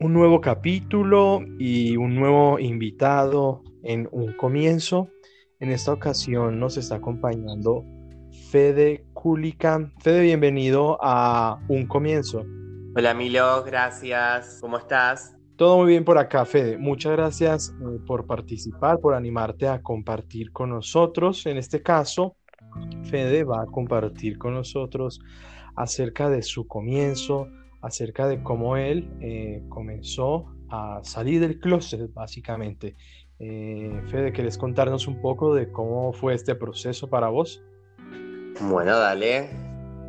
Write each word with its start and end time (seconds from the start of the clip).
un 0.00 0.12
nuevo 0.12 0.40
capítulo 0.40 1.40
y 1.58 1.96
un 1.96 2.14
nuevo 2.14 2.60
invitado 2.60 3.64
en 3.82 4.08
un 4.12 4.32
comienzo. 4.34 5.08
En 5.58 5.72
esta 5.72 5.92
ocasión 5.92 6.60
nos 6.60 6.76
está 6.76 6.96
acompañando 6.96 7.84
Fede 8.50 9.04
Kulikan. 9.12 9.92
Fede, 9.98 10.20
bienvenido 10.20 10.98
a 11.00 11.60
Un 11.68 11.86
Comienzo. 11.86 12.44
Hola 12.94 13.12
Milo, 13.12 13.64
gracias. 13.64 14.58
¿Cómo 14.60 14.78
estás? 14.78 15.34
Todo 15.56 15.78
muy 15.78 15.88
bien 15.88 16.04
por 16.04 16.16
acá, 16.16 16.44
Fede. 16.44 16.78
Muchas 16.78 17.12
gracias 17.12 17.74
eh, 17.80 17.98
por 18.06 18.24
participar, 18.24 19.00
por 19.00 19.14
animarte 19.14 19.66
a 19.66 19.82
compartir 19.82 20.52
con 20.52 20.70
nosotros. 20.70 21.44
En 21.46 21.56
este 21.56 21.82
caso, 21.82 22.36
Fede 23.02 23.42
va 23.42 23.62
a 23.62 23.66
compartir 23.66 24.38
con 24.38 24.54
nosotros 24.54 25.20
acerca 25.74 26.30
de 26.30 26.42
su 26.42 26.68
comienzo, 26.68 27.48
acerca 27.80 28.26
de 28.26 28.42
cómo 28.42 28.76
él 28.76 29.10
eh, 29.20 29.62
comenzó 29.68 30.46
a 30.68 31.00
salir 31.02 31.40
del 31.40 31.60
closet, 31.60 32.12
básicamente. 32.12 32.96
Eh, 33.38 34.02
Fede, 34.10 34.32
¿querés 34.32 34.58
contarnos 34.58 35.06
un 35.06 35.20
poco 35.20 35.54
de 35.54 35.70
cómo 35.70 36.12
fue 36.12 36.34
este 36.34 36.54
proceso 36.54 37.08
para 37.08 37.28
vos? 37.28 37.62
Bueno, 38.60 38.98
dale. 38.98 39.50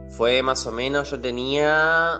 Fue 0.09 0.41
más 0.41 0.65
o 0.65 0.71
menos, 0.71 1.11
yo 1.11 1.19
tenía 1.19 2.19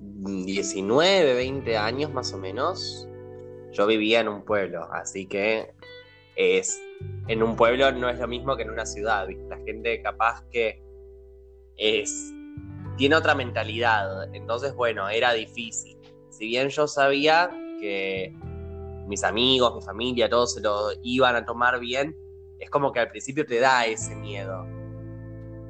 19, 0.00 1.34
20 1.34 1.76
años 1.76 2.12
más 2.12 2.32
o 2.32 2.38
menos. 2.38 3.08
Yo 3.72 3.86
vivía 3.86 4.20
en 4.20 4.28
un 4.28 4.44
pueblo, 4.44 4.88
así 4.92 5.26
que 5.26 5.74
es 6.36 6.80
en 7.26 7.42
un 7.42 7.56
pueblo 7.56 7.90
no 7.92 8.08
es 8.08 8.18
lo 8.18 8.28
mismo 8.28 8.56
que 8.56 8.62
en 8.62 8.70
una 8.70 8.86
ciudad. 8.86 9.28
La 9.48 9.58
gente 9.58 10.00
capaz 10.02 10.42
que 10.50 10.80
es 11.76 12.32
tiene 12.98 13.16
otra 13.16 13.34
mentalidad. 13.34 14.34
Entonces, 14.34 14.74
bueno, 14.74 15.08
era 15.08 15.32
difícil. 15.32 15.96
Si 16.28 16.46
bien 16.46 16.68
yo 16.68 16.86
sabía 16.86 17.48
que 17.80 18.34
mis 19.06 19.24
amigos, 19.24 19.74
mi 19.74 19.80
familia, 19.80 20.28
todos 20.28 20.54
se 20.54 20.60
lo 20.60 20.90
iban 21.02 21.36
a 21.36 21.44
tomar 21.46 21.80
bien, 21.80 22.14
es 22.58 22.68
como 22.68 22.92
que 22.92 23.00
al 23.00 23.08
principio 23.08 23.46
te 23.46 23.60
da 23.60 23.86
ese 23.86 24.14
miedo. 24.16 24.66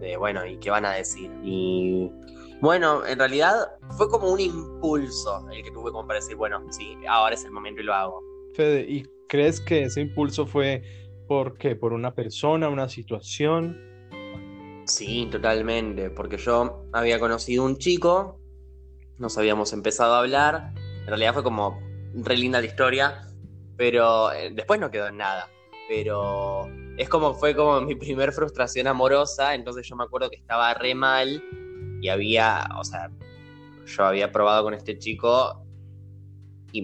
De, 0.01 0.17
bueno, 0.17 0.45
¿y 0.47 0.59
qué 0.59 0.71
van 0.71 0.87
a 0.87 0.93
decir? 0.93 1.31
Y 1.45 2.11
bueno, 2.61 3.07
en 3.07 3.19
realidad 3.19 3.55
fue 3.97 4.09
como 4.09 4.31
un 4.31 4.41
impulso 4.41 5.49
el 5.51 5.63
que 5.63 5.71
tuve 5.71 5.93
como 5.93 6.07
para 6.07 6.21
decir, 6.21 6.37
bueno, 6.37 6.65
sí, 6.71 6.97
ahora 7.09 7.35
es 7.35 7.45
el 7.45 7.51
momento 7.51 7.83
y 7.83 7.85
lo 7.85 7.95
hago. 7.95 8.23
¿y 8.59 9.05
crees 9.29 9.61
que 9.61 9.83
ese 9.85 10.01
impulso 10.01 10.47
fue 10.47 10.83
por 11.29 11.59
qué? 11.59 11.77
¿Por 11.77 11.93
una 11.93 12.15
persona, 12.15 12.69
una 12.69 12.89
situación? 12.89 13.88
Sí, 14.89 15.29
totalmente, 15.31 16.09
porque 16.09 16.39
yo 16.39 16.87
había 16.93 17.21
conocido 17.21 17.65
un 17.65 17.77
chico, 17.77 18.41
nos 19.19 19.37
habíamos 19.37 19.75
empezado 19.75 20.15
a 20.15 20.21
hablar, 20.21 20.73
en 20.77 21.07
realidad 21.07 21.35
fue 21.35 21.43
como 21.43 21.79
re 22.15 22.37
linda 22.39 22.61
la 22.61 22.67
historia, 22.67 23.29
pero 23.77 24.33
eh, 24.33 24.51
después 24.51 24.81
no 24.81 24.91
quedó 24.91 25.09
en 25.09 25.19
nada. 25.19 25.49
Pero 25.89 26.69
es 26.97 27.09
como 27.09 27.35
fue 27.35 27.55
como 27.55 27.81
mi 27.83 27.95
primer 27.97 28.33
frustración 28.33 28.87
amorosa, 28.87 29.55
entonces 29.55 29.87
yo 29.87 29.95
me 29.95 30.05
acuerdo 30.05 30.31
que 30.31 30.37
estaba 30.37 30.73
re 30.73 30.95
mal 30.95 31.43
y 32.01 32.09
había, 32.09 32.67
o 32.79 32.85
sea, 32.85 33.11
yo 33.85 34.05
había 34.05 34.33
probado 34.33 34.65
con 34.65 34.75
este 34.75 34.99
chico 34.99 35.65
y 36.73 36.83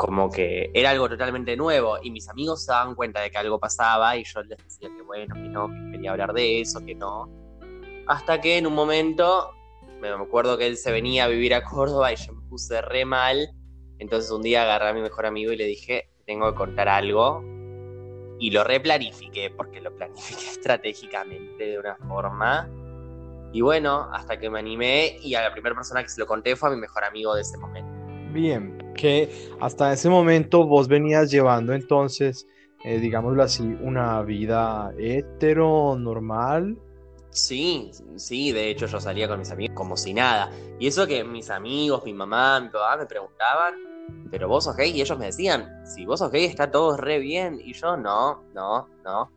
como 0.00 0.30
que 0.30 0.70
era 0.72 0.90
algo 0.90 1.10
totalmente 1.10 1.54
nuevo 1.58 1.98
y 2.02 2.10
mis 2.10 2.26
amigos 2.30 2.64
se 2.64 2.72
daban 2.72 2.94
cuenta 2.94 3.20
de 3.20 3.30
que 3.30 3.36
algo 3.36 3.60
pasaba 3.60 4.16
y 4.16 4.24
yo 4.24 4.42
les 4.44 4.56
decía 4.56 4.88
que 4.96 5.02
bueno, 5.02 5.34
que 5.34 5.42
no, 5.42 5.68
que 5.68 5.90
quería 5.92 6.12
hablar 6.12 6.32
de 6.32 6.62
eso, 6.62 6.82
que 6.86 6.94
no. 6.94 7.28
Hasta 8.06 8.40
que 8.40 8.56
en 8.56 8.66
un 8.66 8.74
momento, 8.74 9.50
me 10.00 10.08
acuerdo 10.08 10.56
que 10.56 10.66
él 10.66 10.78
se 10.78 10.90
venía 10.90 11.24
a 11.24 11.28
vivir 11.28 11.52
a 11.52 11.62
Córdoba 11.70 12.14
y 12.14 12.16
yo 12.16 12.32
me 12.32 12.40
puse 12.48 12.80
re 12.80 13.04
mal. 13.04 13.50
Entonces 13.98 14.30
un 14.30 14.40
día 14.40 14.62
agarré 14.62 14.88
a 14.88 14.94
mi 14.94 15.02
mejor 15.02 15.26
amigo 15.26 15.52
y 15.52 15.58
le 15.58 15.66
dije, 15.66 16.08
tengo 16.24 16.50
que 16.50 16.56
contar 16.56 16.88
algo. 16.88 17.44
Y 18.38 18.52
lo 18.52 18.64
replanifiqué, 18.64 19.50
porque 19.50 19.82
lo 19.82 19.94
planifiqué 19.94 20.46
estratégicamente 20.50 21.62
de 21.62 21.78
una 21.78 21.96
forma. 22.08 22.70
Y 23.52 23.60
bueno, 23.60 24.08
hasta 24.14 24.38
que 24.38 24.48
me 24.48 24.60
animé 24.60 25.18
y 25.20 25.34
a 25.34 25.42
la 25.42 25.52
primera 25.52 25.74
persona 25.74 26.02
que 26.02 26.08
se 26.08 26.18
lo 26.18 26.26
conté 26.26 26.56
fue 26.56 26.70
a 26.70 26.72
mi 26.72 26.80
mejor 26.80 27.04
amigo 27.04 27.34
de 27.34 27.42
ese 27.42 27.58
momento. 27.58 27.89
Bien, 28.32 28.92
que 28.94 29.28
hasta 29.60 29.92
ese 29.92 30.08
momento 30.08 30.64
vos 30.64 30.86
venías 30.86 31.30
llevando 31.30 31.72
entonces, 31.72 32.46
eh, 32.84 32.98
digámoslo 32.98 33.42
así, 33.42 33.64
una 33.80 34.22
vida 34.22 34.92
hetero, 34.98 35.96
normal. 35.98 36.78
Sí, 37.30 37.90
sí, 38.16 38.52
de 38.52 38.70
hecho 38.70 38.86
yo 38.86 39.00
salía 39.00 39.26
con 39.26 39.38
mis 39.38 39.50
amigos 39.50 39.74
como 39.76 39.96
si 39.96 40.14
nada. 40.14 40.50
Y 40.78 40.86
eso 40.86 41.06
que 41.06 41.24
mis 41.24 41.50
amigos, 41.50 42.04
mi 42.04 42.12
mamá, 42.12 42.60
mi 42.60 42.68
papá 42.68 42.96
me 42.96 43.06
preguntaban, 43.06 43.74
pero 44.30 44.48
vos 44.48 44.64
sos 44.64 44.78
y 44.78 45.00
ellos 45.00 45.18
me 45.18 45.26
decían, 45.26 45.84
si 45.84 46.04
vos 46.04 46.20
sos 46.20 46.30
está 46.32 46.70
todo 46.70 46.96
re 46.96 47.18
bien. 47.18 47.60
Y 47.64 47.72
yo 47.72 47.96
no, 47.96 48.44
no, 48.54 48.88
no. 49.04 49.30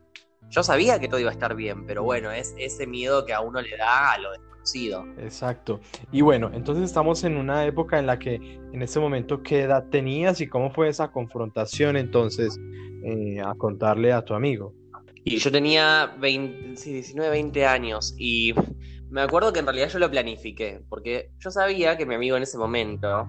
Yo 0.50 0.62
sabía 0.62 1.00
que 1.00 1.08
todo 1.08 1.18
iba 1.18 1.30
a 1.30 1.32
estar 1.32 1.54
bien, 1.56 1.84
pero 1.86 2.04
bueno, 2.04 2.30
es 2.30 2.54
ese 2.58 2.86
miedo 2.86 3.24
que 3.26 3.32
a 3.32 3.40
uno 3.40 3.60
le 3.60 3.76
da 3.76 4.12
a 4.12 4.18
lo 4.18 4.30
desconocido. 4.64 5.04
Exacto. 5.18 5.80
Y 6.10 6.22
bueno, 6.22 6.50
entonces 6.54 6.84
estamos 6.84 7.24
en 7.24 7.36
una 7.36 7.64
época 7.66 7.98
en 7.98 8.06
la 8.06 8.18
que 8.18 8.34
en 8.34 8.82
ese 8.82 9.00
momento 9.00 9.42
qué 9.42 9.62
edad 9.62 9.88
tenías 9.90 10.40
y 10.40 10.46
cómo 10.46 10.70
fue 10.70 10.88
esa 10.88 11.10
confrontación 11.10 11.96
entonces 11.96 12.58
eh, 13.04 13.40
a 13.40 13.54
contarle 13.54 14.12
a 14.12 14.24
tu 14.24 14.34
amigo. 14.34 14.74
Y 15.24 15.38
yo 15.38 15.50
tenía 15.50 16.14
20, 16.18 16.80
19, 16.80 17.30
20 17.30 17.66
años 17.66 18.14
y 18.18 18.54
me 19.10 19.22
acuerdo 19.22 19.52
que 19.52 19.60
en 19.60 19.66
realidad 19.66 19.88
yo 19.88 19.98
lo 19.98 20.10
planifiqué, 20.10 20.82
porque 20.88 21.30
yo 21.38 21.50
sabía 21.50 21.96
que 21.96 22.04
mi 22.04 22.14
amigo 22.14 22.36
en 22.36 22.42
ese 22.42 22.58
momento, 22.58 23.22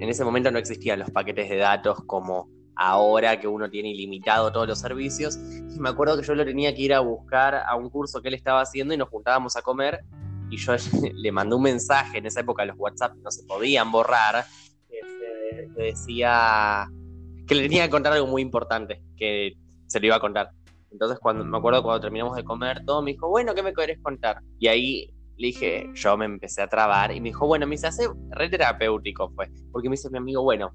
en 0.00 0.08
ese 0.08 0.24
momento 0.24 0.50
no 0.50 0.58
existían 0.58 0.98
los 0.98 1.10
paquetes 1.10 1.48
de 1.48 1.56
datos 1.56 1.98
como 2.06 2.48
ahora 2.78 3.38
que 3.38 3.46
uno 3.46 3.68
tiene 3.68 3.90
ilimitado 3.90 4.50
todos 4.52 4.66
los 4.66 4.78
servicios. 4.78 5.36
Y 5.36 5.78
me 5.80 5.90
acuerdo 5.90 6.16
que 6.18 6.26
yo 6.26 6.34
lo 6.34 6.44
tenía 6.44 6.74
que 6.74 6.82
ir 6.82 6.94
a 6.94 7.00
buscar 7.00 7.56
a 7.56 7.76
un 7.76 7.90
curso 7.90 8.22
que 8.22 8.28
él 8.28 8.34
estaba 8.34 8.62
haciendo 8.62 8.94
y 8.94 8.96
nos 8.96 9.08
juntábamos 9.08 9.56
a 9.56 9.62
comer. 9.62 10.00
Y 10.50 10.56
yo 10.56 10.72
le 11.14 11.32
mandé 11.32 11.54
un 11.54 11.62
mensaje, 11.62 12.18
en 12.18 12.26
esa 12.26 12.40
época 12.40 12.64
los 12.64 12.76
WhatsApp 12.78 13.14
no 13.16 13.30
se 13.30 13.44
podían 13.44 13.90
borrar, 13.90 14.44
que, 14.88 15.68
decía 15.76 16.88
que 17.46 17.54
le 17.54 17.62
tenía 17.62 17.84
que 17.84 17.90
contar 17.90 18.12
algo 18.12 18.26
muy 18.26 18.42
importante, 18.42 19.02
que 19.16 19.54
se 19.86 20.00
lo 20.00 20.06
iba 20.06 20.16
a 20.16 20.20
contar. 20.20 20.50
Entonces 20.90 21.18
cuando 21.18 21.44
me 21.44 21.56
acuerdo 21.56 21.82
cuando 21.82 22.00
terminamos 22.00 22.36
de 22.36 22.44
comer 22.44 22.84
todo, 22.84 23.02
me 23.02 23.12
dijo, 23.12 23.28
bueno, 23.28 23.54
¿qué 23.54 23.62
me 23.62 23.72
querés 23.72 23.98
contar? 24.02 24.40
Y 24.58 24.68
ahí 24.68 25.14
le 25.36 25.48
dije, 25.48 25.90
yo 25.94 26.16
me 26.16 26.24
empecé 26.24 26.62
a 26.62 26.68
trabar 26.68 27.12
y 27.12 27.20
me 27.20 27.28
dijo, 27.28 27.46
bueno, 27.46 27.66
me 27.66 27.72
dice, 27.72 27.86
hace 27.86 28.08
re 28.30 28.48
terapéutico 28.48 29.30
fue, 29.30 29.48
porque 29.70 29.88
me 29.88 29.94
dice 29.94 30.10
mi 30.10 30.18
amigo, 30.18 30.42
bueno, 30.42 30.72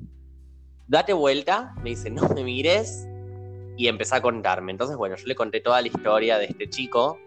date 0.88 1.13
vuelta, 1.13 1.73
me 1.84 1.91
dice, 1.91 2.09
no 2.09 2.28
me 2.29 2.44
mires, 2.44 3.07
y 3.78 3.88
empezó 3.88 4.16
a 4.16 4.22
contarme. 4.22 4.72
Entonces, 4.72 4.97
bueno, 4.97 5.16
yo 5.16 5.25
le 5.25 5.35
conté 5.35 5.61
toda 5.61 5.81
la 5.81 5.88
historia 5.88 6.38
de 6.38 6.45
este 6.45 6.69
chico, 6.69 7.17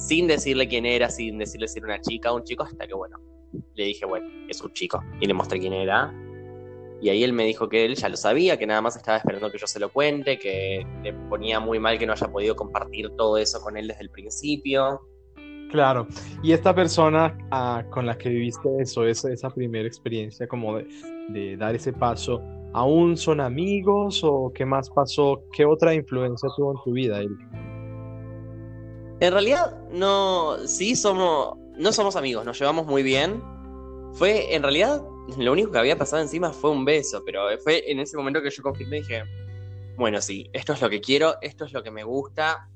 sin 0.00 0.26
decirle 0.26 0.66
quién 0.66 0.86
era, 0.86 1.10
sin 1.10 1.38
decirle 1.38 1.68
si 1.68 1.78
era 1.78 1.88
una 1.88 2.00
chica 2.00 2.32
o 2.32 2.36
un 2.36 2.44
chico, 2.44 2.62
hasta 2.62 2.86
que, 2.86 2.94
bueno, 2.94 3.18
le 3.74 3.84
dije, 3.84 4.06
bueno, 4.06 4.26
es 4.48 4.60
un 4.62 4.72
chico, 4.72 5.02
y 5.20 5.26
le 5.26 5.34
mostré 5.34 5.60
quién 5.60 5.74
era. 5.74 6.12
Y 7.02 7.10
ahí 7.10 7.22
él 7.22 7.32
me 7.32 7.44
dijo 7.44 7.68
que 7.68 7.84
él 7.84 7.96
ya 7.96 8.08
lo 8.08 8.16
sabía, 8.16 8.58
que 8.58 8.66
nada 8.66 8.80
más 8.80 8.96
estaba 8.96 9.18
esperando 9.18 9.50
que 9.50 9.58
yo 9.58 9.66
se 9.66 9.78
lo 9.78 9.90
cuente, 9.90 10.38
que 10.38 10.86
le 11.02 11.12
ponía 11.12 11.60
muy 11.60 11.78
mal 11.78 11.98
que 11.98 12.06
no 12.06 12.12
haya 12.12 12.28
podido 12.28 12.56
compartir 12.56 13.10
todo 13.16 13.36
eso 13.38 13.60
con 13.60 13.76
él 13.76 13.88
desde 13.88 14.02
el 14.02 14.10
principio. 14.10 15.00
Claro, 15.70 16.06
y 16.42 16.52
esta 16.52 16.74
persona 16.74 17.36
ah, 17.50 17.84
con 17.90 18.04
la 18.04 18.18
que 18.18 18.28
viviste 18.30 18.68
eso, 18.80 19.06
esa, 19.06 19.50
primera 19.50 19.86
experiencia 19.86 20.48
como 20.48 20.78
de, 20.78 20.88
de 21.28 21.56
dar 21.56 21.74
ese 21.74 21.92
paso, 21.92 22.42
¿Aún 22.72 23.16
son 23.16 23.40
amigos 23.40 24.20
o 24.22 24.52
qué 24.54 24.64
más 24.64 24.88
pasó? 24.90 25.42
¿Qué 25.52 25.64
otra 25.64 25.92
influencia 25.92 26.48
tuvo 26.56 26.70
en 26.72 26.78
tu 26.84 26.92
vida 26.92 27.18
él? 27.18 27.36
En 29.20 29.32
realidad, 29.32 29.76
no, 29.90 30.56
sí 30.66 30.96
somos, 30.96 31.58
no 31.76 31.92
somos 31.92 32.16
amigos, 32.16 32.44
nos 32.44 32.58
llevamos 32.58 32.86
muy 32.86 33.02
bien. 33.02 33.42
Fue, 34.14 34.54
en 34.54 34.62
realidad, 34.62 35.02
lo 35.36 35.52
único 35.52 35.70
que 35.70 35.78
había 35.78 35.96
pasado 35.96 36.22
encima 36.22 36.52
fue 36.52 36.70
un 36.70 36.84
beso, 36.84 37.22
pero 37.24 37.46
fue 37.58 37.84
en 37.90 38.00
ese 38.00 38.16
momento 38.16 38.42
que 38.42 38.50
yo 38.50 38.62
confirmé 38.62 38.98
y 38.98 39.00
dije, 39.00 39.24
bueno, 39.96 40.20
sí, 40.22 40.48
esto 40.52 40.72
es 40.72 40.80
lo 40.80 40.88
que 40.88 41.00
quiero, 41.00 41.34
esto 41.42 41.66
es 41.66 41.72
lo 41.72 41.82
que 41.82 41.90
me 41.90 42.02
gusta, 42.02 42.68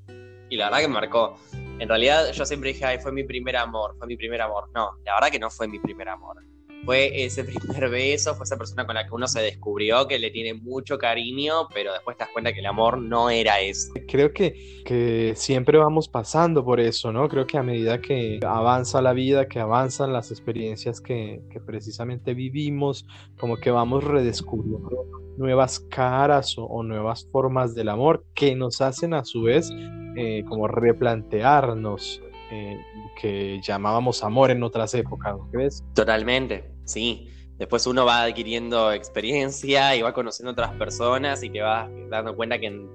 y 0.51 0.57
la 0.57 0.67
verdad 0.67 0.81
que 0.81 0.89
me 0.89 0.95
marcó. 0.95 1.37
En 1.79 1.89
realidad, 1.89 2.31
yo 2.33 2.45
siempre 2.45 2.73
dije, 2.73 2.85
ay, 2.85 2.99
fue 2.99 3.11
mi 3.11 3.25
primer 3.25 3.57
amor, 3.57 3.97
fue 3.97 4.07
mi 4.07 4.17
primer 4.17 4.43
amor. 4.43 4.69
No, 4.75 4.91
la 5.05 5.15
verdad 5.15 5.31
que 5.31 5.39
no 5.39 5.51
fue 5.51 5.67
mi 5.67 5.79
primer 5.79 6.09
amor 6.09 6.37
fue 6.85 7.25
ese 7.25 7.45
primer 7.45 7.89
beso, 7.91 8.35
fue 8.35 8.45
esa 8.45 8.57
persona 8.57 8.87
con 8.87 8.95
la 8.95 9.07
que 9.07 9.15
uno 9.15 9.27
se 9.27 9.41
descubrió 9.41 10.07
que 10.07 10.19
le 10.19 10.31
tiene 10.31 10.55
mucho 10.55 10.99
cariño, 10.99 11.69
pero 11.73 11.93
después 11.93 12.17
te 12.17 12.25
das 12.25 12.33
cuenta 12.33 12.53
que 12.53 12.61
el 12.61 12.67
amor 12.67 12.99
no 12.99 13.31
era 13.31 13.61
eso. 13.61 13.93
Creo 14.09 14.33
que, 14.33 14.83
que 14.85 15.35
siempre 15.37 15.79
vamos 15.79 16.09
pasando 16.09 16.65
por 16.65 16.81
eso, 16.81 17.13
¿no? 17.13 17.29
Creo 17.29 17.47
que 17.47 17.59
a 17.59 17.63
medida 17.63 18.01
que 18.01 18.41
avanza 18.47 19.01
la 19.03 19.13
vida, 19.13 19.49
que 19.49 19.61
avanzan 19.61 20.13
las 20.13 20.31
experiencias 20.31 21.01
que, 21.01 21.43
que 21.51 21.61
precisamente 21.61 22.35
vivimos, 22.35 23.07
como 23.39 23.57
que 23.57 23.71
vamos 23.71 24.05
redescubriendo 24.05 25.25
nuevas 25.37 25.81
caras 25.81 26.55
o, 26.59 26.83
nuevas 26.83 27.29
formas 27.31 27.75
del 27.75 27.89
amor 27.89 28.25
que 28.35 28.55
nos 28.55 28.81
hacen 28.81 29.15
a 29.15 29.25
su 29.25 29.43
vez 29.43 29.71
eh, 30.17 30.45
como 30.49 30.69
replantearnos 30.69 32.23
eh, 32.51 32.79
que 33.21 33.61
llamábamos 33.63 34.23
amor 34.23 34.51
en 34.51 34.63
otras 34.63 34.95
épocas, 34.95 35.37
¿no 35.37 35.49
crees? 35.51 35.85
Totalmente. 35.95 36.74
Sí, 36.85 37.31
después 37.59 37.87
uno 37.87 38.05
va 38.05 38.25
adquiriendo 38.25 38.93
experiencia 38.93 39.97
y 39.97 40.03
va 40.03 40.13
conociendo 40.13 40.53
otras 40.53 40.73
personas 40.73 41.43
y 41.43 41.51
te 41.51 41.61
vas 41.61 41.89
dando 42.11 42.37
cuenta 42.37 42.59
que, 42.59 42.87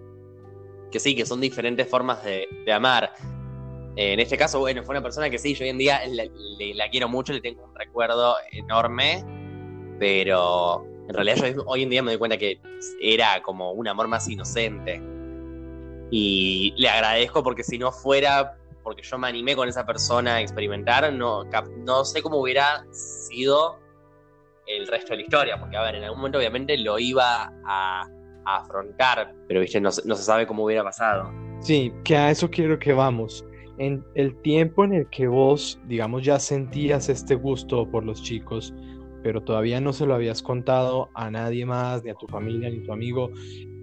que 0.92 1.00
sí, 1.00 1.16
que 1.16 1.26
son 1.26 1.42
diferentes 1.42 1.88
formas 1.88 2.24
de, 2.24 2.48
amar. 2.72 3.14
En 3.96 4.20
este 4.20 4.38
caso, 4.38 4.60
bueno, 4.60 4.84
fue 4.84 4.94
una 4.94 5.02
persona 5.02 5.30
que 5.30 5.40
sí, 5.40 5.56
yo 5.56 5.64
hoy 5.64 5.70
en 5.70 5.78
día 5.78 6.02
la, 6.08 6.90
quiero 6.90 7.10
mucho, 7.10 7.34
le 7.34 7.42
tengo 7.42 7.64
un 7.64 7.76
recuerdo 7.76 8.36
enorme, 8.52 9.26
pero 10.00 10.86
en 11.08 11.14
realidad 11.14 11.54
yo 11.56 11.64
hoy 11.66 11.84
en 11.84 11.90
día 11.90 12.04
me 12.04 12.12
doy 12.12 12.20
cuenta 12.20 12.38
que 12.38 12.62
era 13.02 13.42
como 13.42 13.72
un 13.72 13.88
amor 13.88 14.08
más 14.08 14.30
inocente. 14.30 15.02
Y 16.12 16.74
le 16.78 16.90
agradezco 16.90 17.44
porque 17.44 17.64
si 17.64 17.78
no 17.78 17.92
fuera 17.92 18.59
porque 18.90 19.04
yo 19.04 19.20
me 19.20 19.28
animé 19.28 19.56
con 19.56 19.70
esa 19.70 19.86
persona 19.86 20.38
a 20.38 20.42
experimentar, 20.42 21.14
no, 21.14 21.44
no 21.86 22.04
sé 22.04 22.24
cómo 22.24 22.38
hubiera 22.38 22.84
sido 22.92 23.78
el 24.66 24.88
resto 24.88 25.10
de 25.14 25.18
la 25.18 25.22
historia, 25.22 25.60
porque 25.60 25.78
a 25.78 25.84
ver, 25.84 25.94
en 25.94 26.06
algún 26.06 26.18
momento 26.18 26.40
obviamente 26.40 26.76
lo 26.76 26.98
iba 26.98 27.54
a, 27.68 28.08
afrontar, 28.46 29.36
pero 29.48 29.60
viste, 29.60 29.80
no, 29.80 29.90
no, 30.06 30.16
se 30.16 30.24
sabe 30.24 30.48
cómo 30.48 30.66
hubiera 30.66 30.84
pasado. 30.84 31.32
Sí, 31.60 31.94
que 32.04 32.18
a 32.18 32.32
eso 32.32 32.50
quiero 32.50 32.80
que 32.80 32.94
vamos. 32.94 33.46
En 33.78 34.04
el 34.16 34.36
tiempo 34.42 34.84
en 34.84 34.94
el 34.94 35.10
que 35.12 35.28
vos, 35.28 35.80
digamos, 35.86 36.26
ya 36.26 36.40
sentías 36.40 37.10
este 37.10 37.36
gusto 37.36 37.88
por 37.92 38.04
los 38.04 38.24
chicos, 38.24 38.74
pero 39.22 39.44
todavía 39.44 39.80
no 39.80 39.94
se 39.94 40.08
lo 40.08 40.16
habías 40.16 40.42
contado 40.42 41.12
a 41.14 41.30
nadie 41.30 41.64
más, 41.68 42.04
ni 42.04 42.10
a 42.10 42.16
tu 42.16 42.26
familia, 42.26 42.72
ni 42.72 42.80
a 42.80 42.84
tu 42.86 42.92
amigo, 42.92 43.30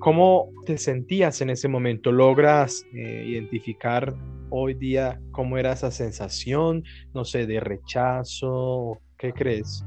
¿cómo 0.00 0.50
te 0.64 0.79
sentías 0.79 1.41
en 1.43 1.50
ese 1.50 1.69
momento? 1.69 2.11
¿Logras 2.11 2.85
eh, 2.93 3.25
identificar 3.25 4.17
hoy 4.50 4.75
día 4.75 5.20
cómo 5.32 5.58
era 5.58 5.72
esa 5.72 5.90
sensación, 5.90 6.84
no 7.14 7.25
sé, 7.25 7.46
de 7.46 7.60
rechazo? 7.60 8.98
¿Qué 9.19 9.32
crees? 9.32 9.84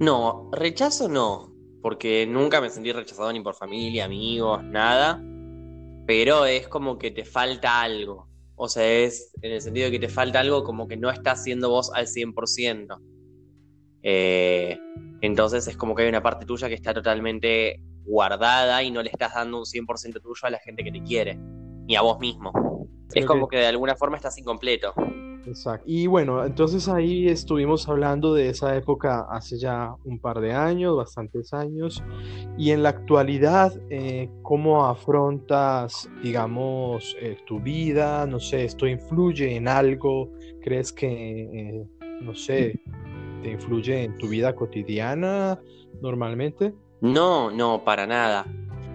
No, 0.00 0.50
rechazo 0.52 1.08
no, 1.08 1.52
porque 1.80 2.26
nunca 2.26 2.60
me 2.60 2.70
sentí 2.70 2.92
rechazado 2.92 3.32
ni 3.32 3.40
por 3.40 3.54
familia, 3.54 4.04
amigos, 4.04 4.62
nada, 4.64 5.22
pero 6.06 6.44
es 6.44 6.68
como 6.68 6.98
que 6.98 7.10
te 7.10 7.24
falta 7.24 7.80
algo. 7.80 8.28
O 8.56 8.68
sea, 8.68 8.86
es 8.86 9.32
en 9.42 9.52
el 9.52 9.60
sentido 9.60 9.86
de 9.86 9.92
que 9.92 10.06
te 10.06 10.08
falta 10.08 10.40
algo 10.40 10.64
como 10.64 10.86
que 10.86 10.96
no 10.96 11.10
estás 11.10 11.42
siendo 11.42 11.70
vos 11.70 11.90
al 11.94 12.06
100%. 12.06 12.98
Eh, 14.04 14.78
entonces 15.20 15.68
es 15.68 15.76
como 15.76 15.94
que 15.94 16.02
hay 16.02 16.08
una 16.08 16.22
parte 16.22 16.44
tuya 16.44 16.68
que 16.68 16.74
está 16.74 16.92
totalmente 16.92 17.80
guardada 18.04 18.82
y 18.82 18.90
no 18.90 19.02
le 19.02 19.10
estás 19.10 19.34
dando 19.34 19.58
un 19.58 19.64
100% 19.64 20.20
tuyo 20.20 20.40
a 20.42 20.50
la 20.50 20.58
gente 20.58 20.82
que 20.82 20.90
te 20.90 21.02
quiere, 21.02 21.38
ni 21.86 21.94
a 21.94 22.02
vos 22.02 22.18
mismo 22.18 22.71
es 23.14 23.26
como 23.26 23.48
que... 23.48 23.58
de 23.58 23.66
alguna 23.66 23.96
forma 23.96 24.16
estás 24.16 24.38
incompleto. 24.38 24.94
Exacto. 25.46 25.84
Y 25.88 26.06
bueno, 26.06 26.44
entonces 26.44 26.88
ahí 26.88 27.28
estuvimos 27.28 27.88
hablando 27.88 28.34
de 28.34 28.48
esa 28.48 28.76
época 28.76 29.26
hace 29.30 29.58
ya 29.58 29.94
un 30.04 30.20
par 30.20 30.40
de 30.40 30.52
años, 30.52 30.96
bastantes 30.96 31.52
años. 31.52 32.02
Y 32.56 32.70
en 32.70 32.82
la 32.82 32.90
actualidad, 32.90 33.72
eh, 33.90 34.30
¿cómo 34.42 34.86
afrontas, 34.86 36.08
digamos, 36.22 37.16
eh, 37.20 37.36
tu 37.46 37.60
vida? 37.60 38.26
No 38.26 38.38
sé, 38.38 38.64
¿esto 38.64 38.86
influye 38.86 39.56
en 39.56 39.68
algo? 39.68 40.30
¿Crees 40.62 40.92
que, 40.92 41.42
eh, 41.42 41.86
no 42.20 42.34
sé, 42.34 42.80
te 43.42 43.50
influye 43.50 44.04
en 44.04 44.16
tu 44.18 44.28
vida 44.28 44.54
cotidiana 44.54 45.60
normalmente? 46.00 46.72
No, 47.00 47.50
no, 47.50 47.82
para 47.84 48.06
nada. 48.06 48.46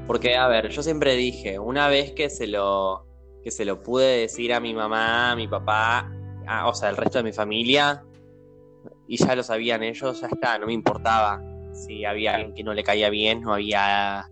Porque, 0.07 0.37
a 0.37 0.47
ver, 0.47 0.69
yo 0.69 0.81
siempre 0.81 1.17
dije, 1.17 1.59
una 1.59 1.89
vez 1.89 2.13
que 2.13 2.29
se 2.29 2.47
lo 2.47 3.06
que 3.47 3.51
se 3.51 3.63
lo 3.63 3.81
pude 3.81 4.17
decir 4.17 4.53
a 4.53 4.59
mi 4.59 4.73
mamá, 4.73 5.31
a 5.31 5.35
mi 5.37 5.47
papá, 5.47 6.11
o 6.65 6.73
sea, 6.73 6.89
al 6.89 6.97
resto 6.97 7.19
de 7.19 7.23
mi 7.23 7.31
familia, 7.31 8.03
y 9.07 9.15
ya 9.15 9.37
lo 9.37 9.41
sabían 9.41 9.83
ellos, 9.83 10.19
ya 10.19 10.27
está, 10.27 10.59
no 10.59 10.67
me 10.67 10.73
importaba 10.73 11.41
si 11.71 12.03
había 12.03 12.35
alguien 12.35 12.53
que 12.53 12.63
no 12.65 12.73
le 12.73 12.83
caía 12.83 13.09
bien 13.09 13.45
o 13.45 13.53
había 13.53 14.29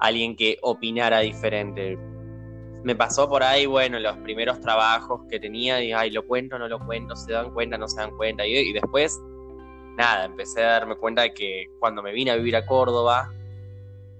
alguien 0.00 0.34
que 0.34 0.58
opinara 0.62 1.20
diferente. 1.20 1.96
Me 2.82 2.96
pasó 2.96 3.28
por 3.28 3.44
ahí, 3.44 3.66
bueno, 3.66 4.00
los 4.00 4.16
primeros 4.16 4.60
trabajos 4.60 5.20
que 5.30 5.38
tenía, 5.38 5.80
y 5.80 5.92
ay, 5.92 6.10
lo 6.10 6.26
cuento, 6.26 6.58
no 6.58 6.66
lo 6.66 6.84
cuento, 6.84 7.14
se 7.14 7.30
dan 7.30 7.54
cuenta, 7.54 7.78
no 7.78 7.86
se 7.86 8.00
dan 8.00 8.16
cuenta, 8.16 8.44
y, 8.44 8.52
y 8.52 8.72
después, 8.72 9.16
nada, 9.96 10.24
empecé 10.24 10.64
a 10.64 10.70
darme 10.70 10.96
cuenta 10.96 11.22
de 11.22 11.34
que 11.34 11.66
cuando 11.78 12.02
me 12.02 12.10
vine 12.10 12.32
a 12.32 12.34
vivir 12.34 12.56
a 12.56 12.66
Córdoba, 12.66 13.32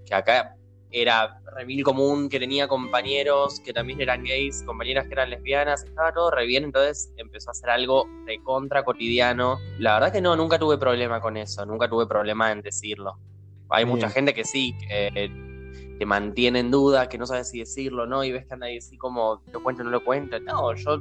que 0.07 0.15
acá 0.15 0.57
era 0.91 1.41
re 1.57 1.83
común, 1.83 2.29
que 2.29 2.39
tenía 2.39 2.69
compañeros 2.69 3.61
que 3.61 3.73
también 3.73 4.01
eran 4.01 4.25
gays, 4.25 4.63
compañeras 4.65 5.07
que 5.07 5.13
eran 5.13 5.31
lesbianas, 5.31 5.85
estaba 5.85 6.13
todo 6.13 6.31
re 6.31 6.47
bien, 6.47 6.65
entonces 6.65 7.13
empezó 7.17 7.51
a 7.51 7.55
ser 7.55 7.71
algo 7.71 8.07
de 8.27 8.43
contra 8.43 8.85
cotidiano. 8.85 9.59
La 9.79 9.95
verdad 9.95 10.13
que 10.13 10.21
no, 10.21 10.37
nunca 10.37 10.59
tuve 10.59 10.79
problema 10.79 11.21
con 11.21 11.37
eso, 11.37 11.65
nunca 11.67 11.89
tuve 11.89 12.07
problema 12.07 12.53
en 12.53 12.63
decirlo. 12.63 13.19
Hay 13.71 13.85
mucha 13.85 14.09
gente 14.09 14.33
que 14.33 14.45
sí, 14.45 14.75
que 14.79 15.31
te 15.99 16.07
mantiene 16.07 16.61
en 16.61 16.71
duda, 16.71 17.09
que 17.09 17.19
no 17.19 17.27
sabe 17.27 17.45
si 17.45 17.59
decirlo 17.59 18.05
o 18.05 18.07
no, 18.07 18.25
y 18.25 18.33
ves 18.33 18.47
que 18.47 18.55
anda 18.55 18.67
ahí 18.67 18.79
así 18.79 18.97
como, 18.97 19.43
lo 19.53 19.63
cuento 19.63 19.83
o 19.83 19.85
no 19.85 19.91
lo 19.91 20.05
cuento. 20.05 20.41
No, 20.41 20.75
yo 20.75 21.01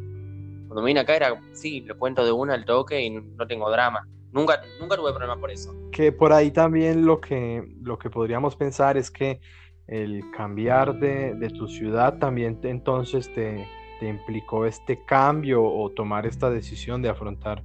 cuando 0.68 0.81
me 0.81 0.88
vine 0.88 1.00
acá 1.00 1.16
era, 1.16 1.42
sí, 1.54 1.81
lo 1.81 1.98
cuento 1.98 2.25
de 2.25 2.31
una 2.31 2.56
al 2.56 2.66
toque 2.66 3.01
y 3.01 3.10
no 3.10 3.48
tengo 3.48 3.72
drama. 3.72 4.06
Nunca, 4.31 4.62
nunca 4.80 4.98
tuve 4.98 5.12
problema 5.12 5.40
por 5.40 5.50
eso. 5.50 5.74
Que 5.92 6.12
por 6.12 6.33
ahí 6.33 6.51
también 6.51 7.06
lo 7.06 7.22
que, 7.22 7.63
lo 7.81 7.98
que 7.98 8.10
podríamos 8.10 8.56
pensar 8.56 8.98
es 8.98 9.10
que 9.10 9.40
el 9.88 10.24
cambiar 10.31 11.00
de, 11.00 11.50
tu 11.57 11.68
ciudad 11.68 12.18
también 12.19 12.60
entonces 12.63 13.34
te, 13.34 13.68
implicó 14.01 14.66
este 14.66 15.04
cambio 15.06 15.63
o 15.63 15.89
tomar 15.89 16.28
esta 16.28 16.51
decisión 16.51 17.01
de 17.01 17.10
afrontar 17.10 17.63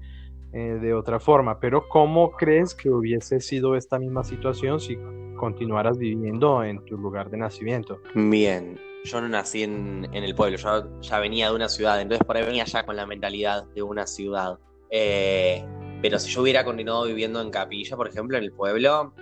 eh, 0.52 0.78
de 0.80 0.94
otra 0.94 1.20
forma. 1.20 1.60
Pero 1.60 1.88
¿cómo 1.88 2.30
crees 2.30 2.74
que 2.74 2.88
hubiese 2.88 3.40
sido 3.40 3.76
esta 3.76 3.98
misma 3.98 4.24
situación 4.24 4.80
si 4.80 4.96
continuaras 5.36 5.98
viviendo 5.98 6.64
en 6.64 6.82
tu 6.86 6.96
lugar 6.96 7.28
de 7.28 7.36
nacimiento? 7.36 8.00
Bien, 8.14 8.80
yo 9.04 9.20
no 9.20 9.28
nací 9.28 9.62
en, 9.64 10.08
el 10.10 10.34
pueblo, 10.34 10.56
yo 10.56 11.00
ya 11.00 11.18
venía 11.18 11.50
de 11.50 11.56
una 11.56 11.68
ciudad, 11.68 12.00
entonces 12.00 12.24
por 12.24 12.36
ahí 12.36 12.46
venía 12.46 12.64
ya 12.64 12.86
con 12.86 12.96
la 12.96 13.04
mentalidad 13.04 13.64
de 13.74 13.82
una 13.82 14.06
ciudad. 14.06 14.58
Eh, 14.90 15.64
pero 16.00 16.18
si 16.18 16.30
yo 16.30 16.42
hubiera 16.42 16.64
continuado 16.64 17.04
viviendo 17.04 17.42
en 17.42 17.50
Capilla, 17.50 17.96
por 17.96 18.08
ejemplo, 18.08 18.38
en 18.38 18.44
el 18.44 18.52
pueblo, 18.52 19.12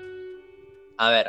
a 0.96 1.10
ver, 1.10 1.26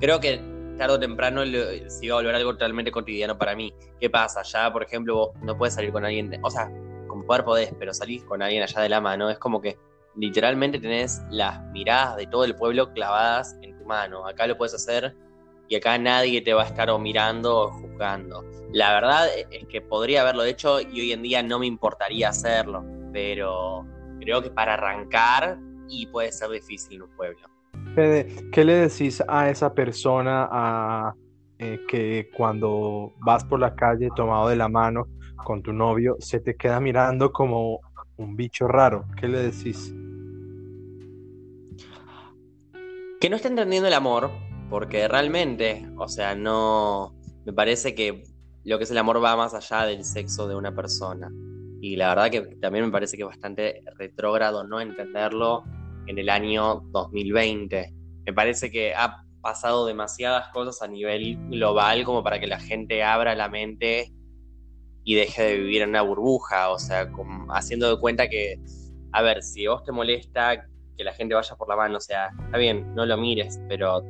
creo 0.00 0.20
que 0.20 0.53
tarde 0.76 0.94
o 0.94 0.98
temprano 0.98 1.44
se 1.44 2.06
iba 2.06 2.14
a 2.14 2.18
volver 2.18 2.34
algo 2.34 2.52
totalmente 2.52 2.90
cotidiano 2.90 3.38
para 3.38 3.54
mí. 3.54 3.72
¿Qué 4.00 4.10
pasa? 4.10 4.42
Ya, 4.42 4.72
por 4.72 4.82
ejemplo, 4.82 5.16
vos 5.16 5.30
no 5.42 5.56
puedes 5.56 5.74
salir 5.74 5.92
con 5.92 6.04
alguien, 6.04 6.38
o 6.42 6.50
sea, 6.50 6.70
con 7.06 7.24
poder 7.24 7.44
podés, 7.44 7.74
pero 7.78 7.94
salís 7.94 8.24
con 8.24 8.42
alguien 8.42 8.62
allá 8.62 8.80
de 8.80 8.88
la 8.88 9.00
mano. 9.00 9.30
Es 9.30 9.38
como 9.38 9.60
que 9.60 9.78
literalmente 10.16 10.78
tenés 10.78 11.22
las 11.30 11.62
miradas 11.72 12.16
de 12.16 12.26
todo 12.26 12.44
el 12.44 12.54
pueblo 12.54 12.92
clavadas 12.92 13.56
en 13.62 13.76
tu 13.78 13.84
mano. 13.84 14.26
Acá 14.26 14.46
lo 14.46 14.56
puedes 14.56 14.74
hacer 14.74 15.14
y 15.68 15.76
acá 15.76 15.96
nadie 15.98 16.42
te 16.42 16.52
va 16.52 16.62
a 16.62 16.66
estar 16.66 16.90
o 16.90 16.98
mirando 16.98 17.62
o 17.62 17.70
juzgando. 17.70 18.44
La 18.72 18.92
verdad 18.92 19.28
es 19.50 19.66
que 19.66 19.80
podría 19.80 20.22
haberlo 20.22 20.44
hecho 20.44 20.80
y 20.80 21.00
hoy 21.00 21.12
en 21.12 21.22
día 21.22 21.42
no 21.42 21.58
me 21.58 21.66
importaría 21.66 22.30
hacerlo, 22.30 22.84
pero 23.12 23.86
creo 24.20 24.42
que 24.42 24.50
para 24.50 24.74
arrancar 24.74 25.58
y 25.88 26.06
puede 26.06 26.32
ser 26.32 26.50
difícil 26.50 26.96
en 26.96 27.02
un 27.02 27.16
pueblo. 27.16 27.53
¿Qué 27.94 28.64
le 28.64 28.74
decís 28.74 29.22
a 29.28 29.48
esa 29.50 29.72
persona 29.72 30.48
a, 30.50 31.14
eh, 31.58 31.80
que 31.88 32.28
cuando 32.36 33.12
vas 33.20 33.44
por 33.44 33.60
la 33.60 33.74
calle 33.74 34.08
tomado 34.16 34.48
de 34.48 34.56
la 34.56 34.68
mano 34.68 35.06
con 35.44 35.62
tu 35.62 35.72
novio 35.72 36.16
se 36.18 36.40
te 36.40 36.56
queda 36.56 36.80
mirando 36.80 37.32
como 37.32 37.80
un 38.16 38.36
bicho 38.36 38.66
raro? 38.66 39.04
¿Qué 39.18 39.28
le 39.28 39.50
decís? 39.50 39.94
Que 43.20 43.30
no 43.30 43.36
está 43.36 43.48
entendiendo 43.48 43.88
el 43.88 43.94
amor, 43.94 44.30
porque 44.68 45.08
realmente, 45.08 45.88
o 45.96 46.08
sea, 46.08 46.34
no. 46.34 47.14
Me 47.46 47.52
parece 47.52 47.94
que 47.94 48.24
lo 48.64 48.78
que 48.78 48.84
es 48.84 48.90
el 48.90 48.98
amor 48.98 49.22
va 49.22 49.36
más 49.36 49.54
allá 49.54 49.86
del 49.86 50.04
sexo 50.04 50.48
de 50.48 50.56
una 50.56 50.74
persona. 50.74 51.30
Y 51.80 51.96
la 51.96 52.08
verdad 52.08 52.30
que 52.30 52.40
también 52.56 52.86
me 52.86 52.90
parece 52.90 53.16
que 53.16 53.22
es 53.22 53.28
bastante 53.28 53.82
retrógrado 53.98 54.64
no 54.64 54.80
entenderlo 54.80 55.64
en 56.06 56.18
el 56.18 56.28
año 56.28 56.82
2020. 56.90 57.92
Me 58.26 58.32
parece 58.32 58.70
que 58.70 58.94
ha 58.94 59.24
pasado 59.40 59.86
demasiadas 59.86 60.48
cosas 60.48 60.80
a 60.82 60.88
nivel 60.88 61.36
global 61.50 62.04
como 62.04 62.22
para 62.22 62.40
que 62.40 62.46
la 62.46 62.58
gente 62.58 63.02
abra 63.02 63.34
la 63.34 63.48
mente 63.48 64.10
y 65.04 65.14
deje 65.14 65.42
de 65.42 65.58
vivir 65.58 65.82
en 65.82 65.90
una 65.90 66.02
burbuja, 66.02 66.70
o 66.70 66.78
sea, 66.78 67.10
haciendo 67.50 67.94
de 67.94 68.00
cuenta 68.00 68.28
que, 68.28 68.58
a 69.12 69.20
ver, 69.20 69.42
si 69.42 69.66
vos 69.66 69.84
te 69.84 69.92
molesta 69.92 70.66
que 70.96 71.04
la 71.04 71.12
gente 71.12 71.34
vaya 71.34 71.54
por 71.56 71.68
la 71.68 71.76
mano, 71.76 71.98
o 71.98 72.00
sea, 72.00 72.30
está 72.46 72.56
bien, 72.56 72.94
no 72.94 73.04
lo 73.04 73.16
mires, 73.18 73.60
pero, 73.68 74.02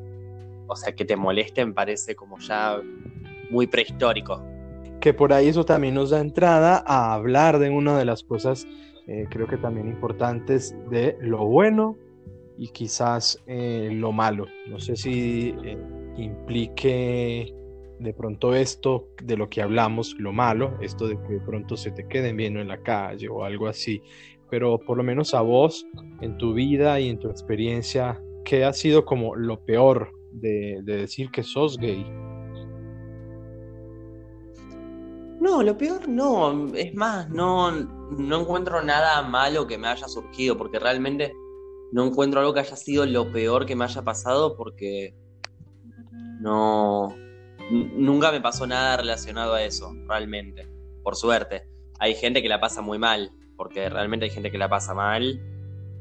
o 0.69 0.77
sea, 0.77 0.95
que 0.95 1.05
te 1.05 1.17
moleste 1.17 1.67
me 1.67 1.73
parece 1.73 2.15
como 2.15 2.39
ya 2.39 2.81
muy 3.51 3.67
prehistórico. 3.67 4.41
Que 5.01 5.13
por 5.13 5.33
ahí 5.33 5.49
eso 5.49 5.65
también 5.65 5.95
nos 5.95 6.11
da 6.11 6.21
entrada 6.21 6.83
a 6.87 7.13
hablar 7.13 7.59
de 7.59 7.71
una 7.71 7.99
de 7.99 8.05
las 8.05 8.23
cosas 8.23 8.67
eh, 9.07 9.27
creo 9.31 9.47
que 9.47 9.59
también 9.59 9.89
importantes 9.89 10.75
de 10.91 11.17
lo 11.21 11.45
bueno 11.47 11.97
y 12.57 12.69
quizás 12.69 13.43
eh, 13.47 13.91
lo 13.93 14.13
malo. 14.13 14.47
No 14.69 14.79
sé 14.79 14.97
si 14.97 15.55
eh, 15.65 15.79
implique 16.17 17.55
de 17.99 18.15
pronto 18.15 18.55
esto 18.55 19.09
de 19.23 19.37
lo 19.37 19.49
que 19.49 19.63
hablamos, 19.63 20.15
lo 20.19 20.33
malo, 20.33 20.79
esto 20.81 21.07
de 21.07 21.21
que 21.23 21.35
de 21.35 21.41
pronto 21.41 21.77
se 21.77 21.91
te 21.91 22.07
queden 22.07 22.37
viendo 22.37 22.61
en 22.61 22.69
la 22.69 22.83
calle 22.83 23.29
o 23.29 23.45
algo 23.45 23.67
así, 23.67 24.03
pero 24.51 24.79
por 24.79 24.97
lo 24.97 25.03
menos 25.03 25.35
a 25.35 25.41
vos, 25.41 25.87
en 26.21 26.37
tu 26.39 26.55
vida 26.55 26.99
y 27.01 27.09
en 27.09 27.19
tu 27.19 27.29
experiencia, 27.29 28.21
¿qué 28.45 28.65
ha 28.65 28.73
sido 28.73 29.05
como 29.05 29.37
lo 29.37 29.61
peor 29.65 30.11
de, 30.33 30.81
de 30.83 30.97
decir 30.97 31.31
que 31.31 31.43
sos 31.43 31.79
gay? 31.79 32.05
No, 35.41 35.63
lo 35.63 35.77
peor 35.77 36.09
no, 36.09 36.75
es 36.75 36.95
más, 36.95 37.29
no, 37.29 37.71
no 38.19 38.41
encuentro 38.41 38.83
nada 38.83 39.23
malo 39.23 39.67
que 39.67 39.79
me 39.79 39.89
haya 39.89 40.09
surgido, 40.09 40.57
porque 40.57 40.79
realmente 40.79 41.35
no 41.93 42.07
encuentro 42.07 42.41
algo 42.41 42.55
que 42.55 42.61
haya 42.61 42.77
sido 42.77 43.07
lo 43.07 43.31
peor 43.31 43.67
que 43.67 43.77
me 43.77 43.85
haya 43.85 44.03
pasado, 44.03 44.57
porque 44.57 45.15
no, 46.41 47.15
nunca 47.71 48.33
me 48.33 48.41
pasó 48.41 48.67
nada 48.67 48.97
relacionado 48.97 49.55
a 49.55 49.63
eso, 49.63 49.95
realmente, 50.07 50.69
por 51.03 51.17
suerte. 51.17 51.69
Hay 52.01 52.15
gente 52.15 52.43
que 52.43 52.49
la 52.49 52.61
pasa 52.61 52.83
muy 52.83 52.99
mal, 52.99 53.31
porque 53.57 53.89
realmente 53.89 54.27
hay 54.27 54.31
gente 54.31 54.51
que 54.51 54.59
la 54.59 54.69
pasa 54.69 54.95
mal, 54.95 55.41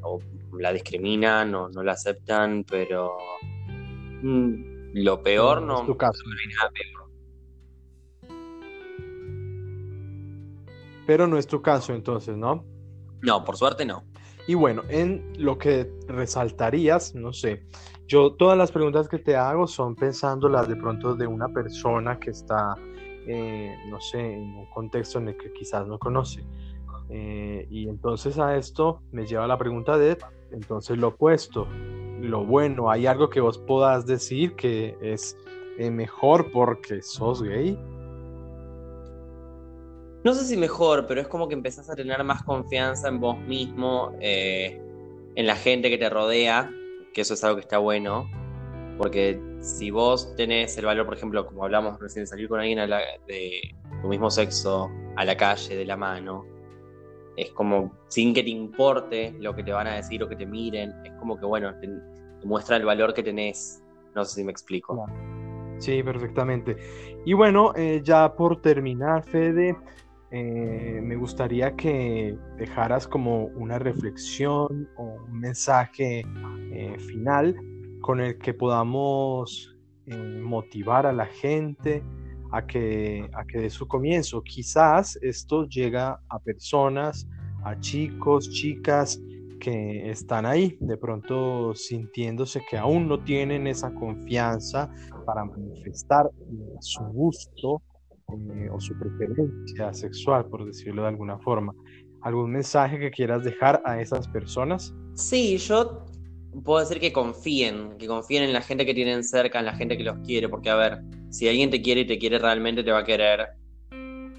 o 0.02 0.20
la 0.58 0.74
discriminan, 0.74 1.54
o 1.56 1.70
no 1.70 1.84
la 1.84 1.94
aceptan, 1.94 2.64
pero 2.64 3.16
mm, 4.22 4.94
lo 4.96 5.22
peor 5.22 5.62
no, 5.62 5.82
hay 5.82 6.56
nada 6.56 6.72
peor. 6.72 7.03
Pero 11.06 11.28
no 11.28 11.38
es 11.38 11.48
tu 11.48 11.62
caso 11.62 11.94
entonces, 11.94 12.38
¿no? 12.38 12.66
No, 13.22 13.44
por 13.44 13.58
suerte 13.58 13.86
no. 13.86 14.04
Y 14.48 14.56
bueno, 14.56 14.84
en 14.90 15.32
lo 15.38 15.58
que 15.58 15.90
resaltarías, 16.08 17.16
no 17.16 17.32
sé, 17.32 17.66
yo 18.08 18.34
todas 18.34 18.58
las 18.58 18.72
preguntas 18.72 19.08
que 19.08 19.18
te 19.18 19.36
hago 19.36 19.68
son 19.68 19.96
pensándolas 19.96 20.68
de 20.68 20.76
pronto 20.76 21.16
de 21.16 21.26
una 21.26 21.48
persona 21.48 22.20
que 22.20 22.32
está, 22.32 22.76
eh, 23.26 23.76
no 23.90 24.02
sé, 24.02 24.20
en 24.20 24.56
un 24.56 24.66
contexto 24.70 25.20
en 25.20 25.30
el 25.30 25.38
que 25.38 25.54
quizás 25.54 25.88
no 25.88 25.98
conoce. 25.98 26.44
Eh, 27.10 27.68
y 27.70 27.88
entonces 27.88 28.38
a 28.40 28.58
esto 28.58 29.02
me 29.12 29.26
lleva 29.26 29.48
la 29.48 29.58
pregunta 29.58 29.98
de, 29.98 30.18
entonces 30.52 30.98
lo 30.98 31.10
opuesto, 31.10 31.68
lo 32.20 32.46
bueno, 32.46 32.92
¿hay 32.92 33.06
algo 33.06 33.30
que 33.30 33.40
vos 33.40 33.58
puedas 33.58 34.06
decir 34.06 34.56
que 34.56 34.98
es 35.02 35.38
eh, 35.78 35.90
mejor 35.90 36.52
porque 36.52 37.02
sos 37.02 37.42
gay? 37.42 37.78
No 40.24 40.34
sé 40.34 40.46
si 40.46 40.56
mejor, 40.58 41.06
pero 41.08 41.20
es 41.22 41.28
como 41.28 41.48
que 41.48 41.54
empezás 41.54 41.90
a 41.90 41.96
tener 41.96 42.24
más 42.24 42.44
confianza 42.44 43.10
en 43.10 43.20
vos 43.20 43.38
mismo, 43.40 44.16
eh, 44.22 44.82
en 45.36 45.46
la 45.48 45.56
gente 45.56 45.90
que 45.90 45.98
te 45.98 46.10
rodea, 46.10 46.72
que 47.14 47.22
eso 47.22 47.34
es 47.34 47.44
algo 47.44 47.58
que 47.58 47.62
está 47.62 47.78
bueno, 47.78 48.30
porque 48.98 49.40
si 49.60 49.92
vos 49.92 50.34
tenés 50.38 50.78
el 50.78 50.86
valor, 50.86 51.06
por 51.06 51.16
ejemplo, 51.16 51.46
como 51.46 51.64
hablamos 51.66 52.00
recién, 52.00 52.26
salir 52.26 52.48
con 52.48 52.60
alguien 52.60 52.80
a 52.80 52.88
la- 52.88 53.02
de 53.28 53.76
tu 54.02 54.08
mismo 54.08 54.30
sexo 54.30 54.90
a 55.18 55.26
la 55.26 55.36
calle 55.36 55.76
de 55.76 55.86
la 55.86 55.98
mano, 55.98 56.46
es 57.36 57.50
como 57.52 57.92
sin 58.08 58.34
que 58.34 58.44
te 58.44 58.50
importe 58.50 59.36
lo 59.40 59.56
que 59.56 59.64
te 59.64 59.72
van 59.74 59.88
a 59.88 59.96
decir 59.96 60.24
o 60.24 60.30
que 60.30 60.36
te 60.36 60.46
miren, 60.46 60.94
es 61.04 61.12
como 61.20 61.38
que, 61.38 61.46
bueno, 61.46 61.74
te, 61.80 61.88
te 61.88 62.48
muestra 62.48 62.78
el 62.78 62.86
valor 62.86 63.14
que 63.14 63.24
tenés. 63.24 63.84
No 64.16 64.24
sé 64.24 64.36
si 64.36 64.44
me 64.44 64.52
explico. 64.52 65.06
Sí, 65.80 66.04
perfectamente. 66.04 66.78
Y 67.26 67.34
bueno, 67.34 67.74
eh, 67.76 68.02
ya 68.04 68.34
por 68.36 68.62
terminar, 68.62 69.24
Fede, 69.24 69.76
eh, 70.36 71.00
me 71.04 71.16
gustaría 71.16 71.76
que 71.76 72.36
dejaras 72.58 73.08
como 73.08 73.46
una 73.56 73.78
reflexión 73.78 74.90
o 74.98 75.04
un 75.04 75.40
mensaje 75.40 76.26
eh, 76.72 76.98
final 76.98 77.56
con 78.02 78.20
el 78.20 78.40
que 78.40 78.56
podamos 78.56 79.78
eh, 80.08 80.18
motivar 80.18 81.06
a 81.06 81.14
la 81.14 81.28
gente 81.28 82.04
a 82.52 82.66
que, 82.66 83.30
a 83.32 83.46
que 83.46 83.60
dé 83.60 83.70
su 83.70 83.88
comienzo. 83.88 84.42
Quizás 84.42 85.20
esto 85.22 85.68
llega 85.68 86.20
a 86.28 86.40
personas, 86.40 87.28
a 87.64 87.80
chicos, 87.80 88.50
chicas 88.50 89.22
que 89.60 90.10
están 90.10 90.48
ahí, 90.48 90.76
de 90.80 90.98
pronto 90.98 91.76
sintiéndose 91.76 92.64
que 92.68 92.76
aún 92.76 93.08
no 93.08 93.24
tienen 93.24 93.68
esa 93.68 93.94
confianza 93.94 94.92
para 95.28 95.46
manifestar 95.46 96.28
su 96.80 97.04
gusto 97.04 97.84
eh, 98.34 98.70
o 98.72 98.80
su 98.80 98.98
preferencia 98.98 99.94
sexual, 99.94 100.46
por 100.46 100.66
decirlo 100.66 101.04
de 101.04 101.10
alguna 101.10 101.38
forma. 101.40 101.74
¿Algún 102.22 102.52
mensaje 102.52 103.00
que 103.00 103.12
quieras 103.12 103.44
dejar 103.44 103.82
a 103.86 104.00
esas 104.00 104.28
personas? 104.28 104.94
Sí, 105.16 105.58
yo 105.58 106.06
puedo 106.64 106.80
decir 106.80 107.00
que 107.00 107.12
confíen, 107.12 107.98
que 107.98 108.08
confíen 108.08 108.44
en 108.44 108.54
la 108.54 108.62
gente 108.62 108.86
que 108.86 108.94
tienen 108.94 109.24
cerca, 109.24 109.60
en 109.60 109.66
la 109.66 109.74
gente 109.74 109.98
que 109.98 110.04
los 110.04 110.18
quiere, 110.20 110.50
porque 110.50 110.70
a 110.70 110.76
ver, 110.76 111.02
si 111.30 111.48
alguien 111.48 111.70
te 111.70 111.82
quiere 111.82 112.02
y 112.02 112.08
te 112.08 112.18
quiere 112.18 112.40
realmente, 112.40 112.84
te 112.84 112.92
va 112.92 113.00
a 113.00 113.04
querer 113.04 113.50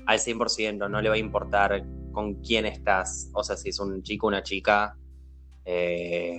al 0.07 0.19
100%, 0.19 0.89
no 0.89 1.01
le 1.01 1.09
va 1.09 1.15
a 1.15 1.19
importar 1.19 1.85
con 2.13 2.35
quién 2.43 2.67
estás, 2.67 3.31
o 3.35 3.43
sea, 3.43 3.57
si 3.57 3.71
es 3.71 3.81
un 3.81 4.03
chico 4.03 4.27
o 4.27 4.29
una 4.29 4.43
chica, 4.43 4.97
eh, 5.65 6.39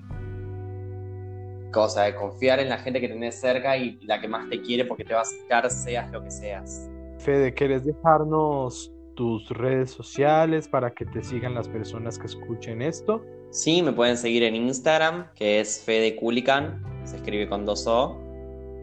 cosa 1.71 2.03
de 2.03 2.15
confiar 2.15 2.59
en 2.59 2.69
la 2.69 2.77
gente 2.77 3.01
que 3.01 3.09
tenés 3.09 3.39
cerca 3.39 3.75
y 3.75 4.00
la 4.03 4.21
que 4.21 4.29
más 4.29 4.47
te 4.50 4.62
quiere 4.62 4.85
porque 4.85 5.03
te 5.03 5.13
va 5.13 5.19
a 5.19 5.24
aceptar 5.24 5.69
seas 5.69 6.09
lo 6.12 6.24
que 6.24 6.31
seas. 6.31 6.89
Fede, 7.25 7.55
¿quieres 7.55 7.84
dejarnos 7.84 8.94
tus 9.15 9.50
redes 9.50 9.89
sociales 9.89 10.67
para 10.67 10.94
que 10.94 11.08
te 11.08 11.24
sigan 11.24 11.55
las 11.55 11.67
personas 11.67 12.20
que 12.20 12.27
escuchen 12.27 12.84
esto? 12.84 13.25
Sí, 13.50 13.82
me 13.82 13.91
pueden 13.94 14.15
seguir 14.15 14.44
en 14.44 14.55
Instagram, 14.55 15.25
que 15.34 15.60
es 15.60 15.82
Fede 15.84 16.15
Culican, 16.17 16.84
se 17.03 17.15
escribe 17.15 17.50
con 17.50 17.65
dos 17.65 17.88
O, 17.88 18.15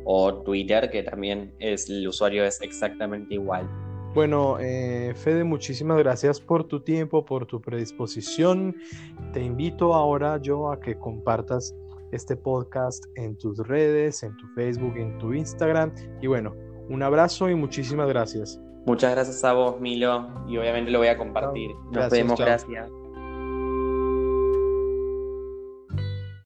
o 0.05 0.43
Twitter, 0.43 0.91
que 0.91 1.05
también 1.05 1.55
es, 1.61 1.89
el 1.89 2.09
usuario 2.09 2.45
es 2.45 2.61
exactamente 2.63 3.35
igual. 3.35 3.71
Bueno, 4.13 4.57
eh, 4.59 5.13
Fede, 5.15 5.45
muchísimas 5.45 5.99
gracias 5.99 6.41
por 6.41 6.65
tu 6.65 6.81
tiempo, 6.81 7.25
por 7.25 7.47
tu 7.47 7.61
predisposición. 7.61 8.75
Te 9.33 9.41
invito 9.41 9.95
ahora 9.95 10.39
yo 10.43 10.73
a 10.73 10.81
que 10.81 10.99
compartas 10.99 11.77
este 12.11 12.35
podcast 12.35 13.05
en 13.15 13.39
tus 13.39 13.59
redes, 13.69 14.25
en 14.25 14.37
tu 14.37 14.49
Facebook, 14.57 14.97
en 14.97 15.17
tu 15.19 15.33
Instagram. 15.33 15.93
Y 16.21 16.27
bueno, 16.27 16.53
un 16.93 17.03
abrazo 17.03 17.49
y 17.49 17.55
muchísimas 17.55 18.09
gracias. 18.09 18.61
Muchas 18.85 19.13
gracias 19.13 19.43
a 19.45 19.53
vos, 19.53 19.81
Milo, 19.81 20.29
y 20.49 20.59
obviamente 20.59 20.91
lo 20.91 20.99
voy 20.99 21.09
a 21.09 21.17
compartir. 21.17 21.71
Nos 21.85 21.93
Gracias, 21.93 22.13
vemos, 22.13 22.39
chao. 22.39 22.47
gracias. 22.47 23.02